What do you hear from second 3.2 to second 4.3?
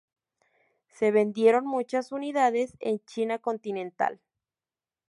continental.